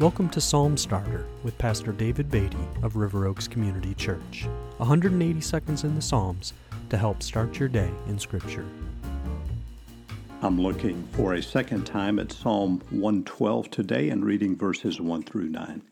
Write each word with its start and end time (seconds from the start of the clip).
Welcome 0.00 0.28
to 0.28 0.40
Psalm 0.40 0.76
Starter 0.76 1.26
with 1.42 1.58
Pastor 1.58 1.90
David 1.90 2.30
Beatty 2.30 2.56
of 2.84 2.94
River 2.94 3.26
Oaks 3.26 3.48
Community 3.48 3.94
Church. 3.94 4.46
180 4.76 5.40
seconds 5.40 5.82
in 5.82 5.96
the 5.96 6.00
Psalms 6.00 6.52
to 6.90 6.96
help 6.96 7.20
start 7.20 7.58
your 7.58 7.68
day 7.68 7.90
in 8.06 8.16
Scripture. 8.16 8.64
I'm 10.40 10.60
looking 10.60 11.02
for 11.14 11.34
a 11.34 11.42
second 11.42 11.84
time 11.84 12.20
at 12.20 12.30
Psalm 12.30 12.80
112 12.90 13.72
today 13.72 14.10
and 14.10 14.24
reading 14.24 14.56
verses 14.56 15.00
1 15.00 15.24
through 15.24 15.48
9. 15.48 15.82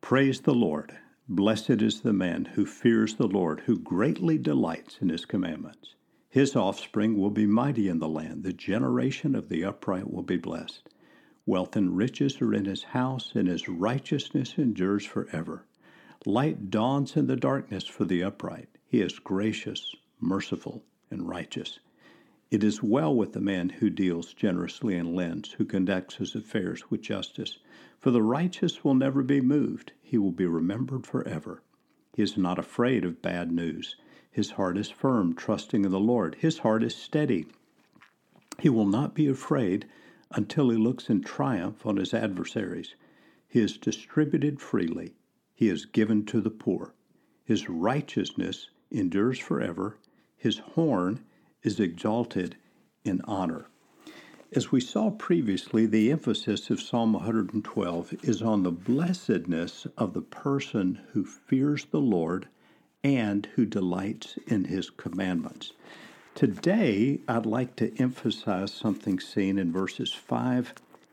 Praise 0.00 0.40
the 0.40 0.54
Lord. 0.54 0.98
Blessed 1.28 1.70
is 1.70 2.00
the 2.00 2.12
man 2.12 2.46
who 2.46 2.66
fears 2.66 3.14
the 3.14 3.28
Lord, 3.28 3.60
who 3.60 3.78
greatly 3.78 4.38
delights 4.38 4.98
in 5.00 5.08
his 5.08 5.24
commandments. 5.24 5.94
His 6.30 6.56
offspring 6.56 7.16
will 7.16 7.30
be 7.30 7.46
mighty 7.46 7.88
in 7.88 8.00
the 8.00 8.08
land. 8.08 8.42
The 8.42 8.52
generation 8.52 9.36
of 9.36 9.48
the 9.48 9.64
upright 9.64 10.12
will 10.12 10.24
be 10.24 10.36
blessed. 10.36 10.89
Wealth 11.50 11.74
and 11.74 11.96
riches 11.96 12.40
are 12.40 12.54
in 12.54 12.64
his 12.64 12.84
house, 12.84 13.32
and 13.34 13.48
his 13.48 13.68
righteousness 13.68 14.54
endures 14.56 15.04
forever. 15.04 15.66
Light 16.24 16.70
dawns 16.70 17.16
in 17.16 17.26
the 17.26 17.34
darkness 17.34 17.86
for 17.86 18.04
the 18.04 18.22
upright. 18.22 18.68
He 18.86 19.00
is 19.00 19.18
gracious, 19.18 19.96
merciful, 20.20 20.84
and 21.10 21.28
righteous. 21.28 21.80
It 22.52 22.62
is 22.62 22.84
well 22.84 23.12
with 23.12 23.32
the 23.32 23.40
man 23.40 23.68
who 23.68 23.90
deals 23.90 24.32
generously 24.32 24.94
and 24.94 25.12
lends, 25.12 25.50
who 25.54 25.64
conducts 25.64 26.14
his 26.14 26.36
affairs 26.36 26.88
with 26.88 27.02
justice. 27.02 27.58
For 27.98 28.12
the 28.12 28.22
righteous 28.22 28.84
will 28.84 28.94
never 28.94 29.24
be 29.24 29.40
moved, 29.40 29.90
he 30.00 30.18
will 30.18 30.30
be 30.30 30.46
remembered 30.46 31.04
forever. 31.04 31.64
He 32.14 32.22
is 32.22 32.36
not 32.36 32.60
afraid 32.60 33.04
of 33.04 33.22
bad 33.22 33.50
news. 33.50 33.96
His 34.30 34.52
heart 34.52 34.78
is 34.78 34.88
firm, 34.88 35.34
trusting 35.34 35.84
in 35.84 35.90
the 35.90 35.98
Lord. 35.98 36.36
His 36.38 36.58
heart 36.58 36.84
is 36.84 36.94
steady. 36.94 37.48
He 38.60 38.68
will 38.68 38.86
not 38.86 39.16
be 39.16 39.26
afraid 39.26 39.88
until 40.32 40.70
he 40.70 40.76
looks 40.76 41.08
in 41.08 41.22
triumph 41.22 41.84
on 41.84 41.96
his 41.96 42.14
adversaries. 42.14 42.94
He 43.48 43.60
is 43.60 43.76
distributed 43.76 44.60
freely, 44.60 45.14
he 45.54 45.68
is 45.68 45.84
given 45.84 46.24
to 46.26 46.40
the 46.40 46.50
poor. 46.50 46.94
His 47.44 47.68
righteousness 47.68 48.70
endures 48.90 49.38
forever, 49.38 49.98
his 50.36 50.58
horn 50.58 51.24
is 51.62 51.80
exalted 51.80 52.56
in 53.04 53.20
honor. 53.24 53.66
As 54.52 54.72
we 54.72 54.80
saw 54.80 55.10
previously, 55.10 55.86
the 55.86 56.10
emphasis 56.10 56.70
of 56.70 56.80
Psalm 56.80 57.12
112 57.12 58.14
is 58.24 58.42
on 58.42 58.62
the 58.62 58.72
blessedness 58.72 59.86
of 59.96 60.12
the 60.12 60.22
person 60.22 61.00
who 61.12 61.24
fears 61.24 61.86
the 61.86 62.00
Lord 62.00 62.48
and 63.04 63.46
who 63.54 63.64
delights 63.64 64.38
in 64.46 64.64
his 64.64 64.90
commandments. 64.90 65.72
Today, 66.34 67.20
I'd 67.28 67.44
like 67.44 67.76
to 67.76 67.94
emphasize 68.00 68.72
something 68.72 69.20
seen 69.20 69.58
in 69.58 69.72
verses 69.72 70.12
5 70.12 70.72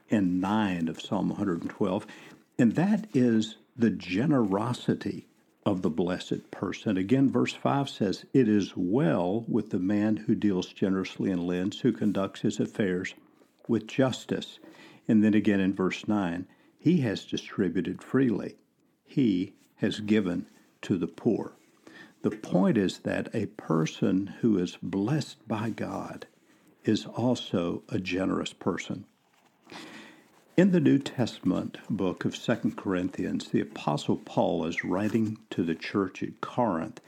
and 0.10 0.40
9 0.40 0.88
of 0.88 1.02
Psalm 1.02 1.30
112, 1.30 2.08
and 2.58 2.76
that 2.76 3.08
is 3.14 3.58
the 3.76 3.90
generosity 3.90 5.28
of 5.66 5.82
the 5.82 5.90
blessed 5.90 6.50
person. 6.52 6.98
Again, 6.98 7.30
verse 7.30 7.54
5 7.54 7.90
says, 7.90 8.26
It 8.32 8.48
is 8.48 8.78
well 8.78 9.44
with 9.50 9.72
the 9.72 9.80
man 9.80 10.16
who 10.16 10.36
deals 10.36 10.68
generously 10.68 11.30
and 11.30 11.46
lends, 11.46 11.82
who 11.82 11.92
conducts 11.92 12.42
his 12.42 12.60
affairs 12.60 13.14
with 13.68 13.88
justice. 13.88 14.60
And 15.10 15.24
then 15.24 15.34
again 15.34 15.60
in 15.60 15.74
verse 15.74 16.08
9, 16.08 16.48
He 16.78 17.02
has 17.02 17.26
distributed 17.26 18.02
freely, 18.02 18.56
He 19.04 19.56
has 19.78 20.00
given 20.00 20.48
to 20.84 20.98
the 20.98 21.08
poor. 21.08 21.54
The 22.24 22.32
point 22.32 22.78
is 22.78 23.00
that 23.00 23.34
a 23.34 23.46
person 23.46 24.28
who 24.42 24.58
is 24.58 24.78
blessed 24.82 25.48
by 25.48 25.70
God 25.70 26.26
is 26.84 27.06
also 27.06 27.84
a 27.90 28.00
generous 28.00 28.54
person. 28.54 29.06
In 30.56 30.72
the 30.72 30.80
New 30.80 30.98
Testament 30.98 31.78
book 31.88 32.26
of 32.26 32.36
2 32.36 32.74
Corinthians, 32.76 33.50
the 33.50 33.62
Apostle 33.62 34.18
Paul 34.18 34.66
is 34.66 34.84
writing 34.84 35.38
to 35.52 35.64
the 35.64 35.76
church 35.76 36.24
at 36.24 36.42
Corinth, 36.42 37.00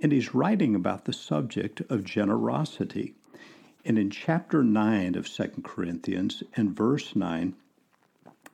and 0.00 0.10
he's 0.10 0.34
writing 0.34 0.74
about 0.74 1.04
the 1.04 1.12
subject 1.12 1.82
of 1.88 2.02
generosity. 2.02 3.14
And 3.84 3.96
in 3.96 4.10
chapter 4.10 4.64
9 4.64 5.14
of 5.14 5.28
2 5.28 5.62
Corinthians, 5.62 6.42
in 6.56 6.74
verse 6.74 7.14
9, 7.14 7.54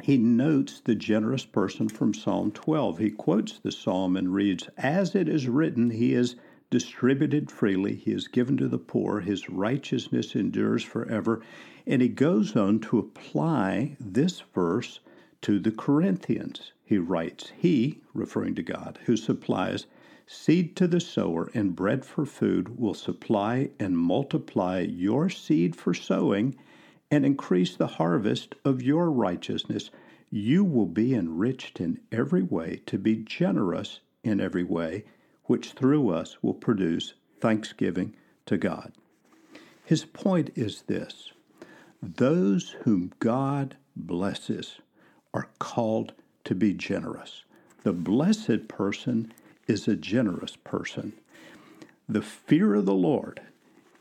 he 0.03 0.19
notes 0.19 0.81
the 0.81 0.97
generous 0.97 1.45
person 1.45 1.89
from 1.89 2.13
Psalm 2.13 2.51
12. 2.51 2.99
He 2.99 3.11
quotes 3.11 3.61
the 3.61 3.71
psalm 3.71 4.17
and 4.17 4.35
reads, 4.35 4.69
As 4.77 5.15
it 5.15 5.29
is 5.29 5.49
written, 5.49 5.91
He 5.91 6.13
is 6.13 6.35
distributed 6.71 7.53
freely, 7.53 7.95
He 7.95 8.11
is 8.11 8.27
given 8.27 8.57
to 8.57 8.67
the 8.67 8.81
poor, 8.81 9.21
His 9.21 9.49
righteousness 9.49 10.35
endures 10.35 10.83
forever. 10.83 11.41
And 11.87 12.03
he 12.03 12.09
goes 12.09 12.57
on 12.57 12.81
to 12.81 12.99
apply 12.99 13.97
this 14.01 14.41
verse 14.53 14.99
to 15.43 15.61
the 15.61 15.71
Corinthians. 15.71 16.73
He 16.85 16.99
writes, 16.99 17.53
He, 17.57 18.01
referring 18.13 18.57
to 18.57 18.63
God, 18.65 18.99
who 19.05 19.17
supplies 19.17 19.87
seed 20.27 20.75
to 20.77 20.89
the 20.89 20.99
sower 20.99 21.49
and 21.55 21.77
bread 21.77 22.05
for 22.05 22.27
food, 22.27 22.77
will 22.77 22.95
supply 22.95 23.71
and 23.79 23.97
multiply 23.97 24.81
your 24.81 25.31
seed 25.31 25.77
for 25.77 25.95
sowing 25.95 26.57
and 27.13 27.27
increase 27.27 27.77
the 27.77 27.87
harvest 27.87 28.55
of 28.65 28.83
your 28.83 29.11
righteousness. 29.11 29.91
You 30.31 30.65
will 30.65 30.87
be 30.87 31.15
enriched 31.15 31.79
in 31.79 32.01
every 32.11 32.43
way 32.43 32.81
to 32.87 32.99
be 32.99 33.17
generous 33.17 34.01
in 34.25 34.41
every 34.41 34.65
way, 34.65 35.05
which 35.45 35.73
through 35.73 36.09
us 36.09 36.43
will 36.43 36.55
produce 36.55 37.13
thanksgiving 37.39 38.17
to 38.47 38.57
God. 38.57 38.93
His 39.85 40.07
point 40.07 40.53
is 40.55 40.83
this 40.83 41.33
those 42.03 42.77
whom 42.85 43.13
God 43.19 43.77
blesses 43.95 44.79
are 45.35 45.49
called 45.59 46.15
to 46.45 46.55
be 46.55 46.73
generous. 46.73 47.45
The 47.83 47.93
blessed 47.93 48.69
person 48.69 49.33
is 49.69 49.87
a 49.87 49.97
generous 49.97 50.57
person. 50.57 51.13
The 52.09 52.23
fear 52.23 52.75
of 52.75 52.87
the 52.87 52.95
Lord 52.95 53.43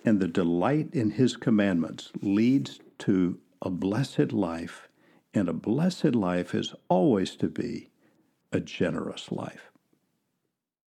and 0.05 0.19
the 0.19 0.27
delight 0.27 0.89
in 0.93 1.11
his 1.11 1.35
commandments 1.35 2.11
leads 2.21 2.79
to 3.01 3.39
a 3.61 3.69
blessed 3.69 4.31
life, 4.31 4.87
and 5.33 5.49
a 5.49 5.53
blessed 5.53 6.15
life 6.15 6.53
is 6.53 6.73
always 6.89 7.35
to 7.37 7.47
be 7.47 7.89
a 8.51 8.59
generous 8.59 9.31
life. 9.31 9.70